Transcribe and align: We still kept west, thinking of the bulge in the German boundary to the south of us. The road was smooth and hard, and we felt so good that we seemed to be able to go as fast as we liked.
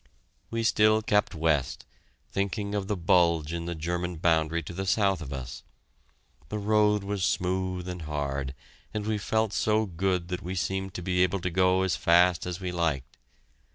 We 0.49 0.63
still 0.63 1.03
kept 1.03 1.35
west, 1.35 1.85
thinking 2.31 2.73
of 2.73 2.87
the 2.87 2.97
bulge 2.97 3.53
in 3.53 3.65
the 3.67 3.75
German 3.75 4.15
boundary 4.15 4.63
to 4.63 4.73
the 4.73 4.87
south 4.87 5.21
of 5.21 5.31
us. 5.31 5.61
The 6.49 6.57
road 6.57 7.03
was 7.03 7.23
smooth 7.23 7.87
and 7.87 8.01
hard, 8.01 8.55
and 8.95 9.05
we 9.05 9.19
felt 9.19 9.53
so 9.53 9.85
good 9.85 10.29
that 10.29 10.41
we 10.41 10.55
seemed 10.55 10.95
to 10.95 11.03
be 11.03 11.21
able 11.21 11.37
to 11.41 11.51
go 11.51 11.83
as 11.83 11.95
fast 11.97 12.47
as 12.47 12.59
we 12.59 12.71
liked. 12.71 13.19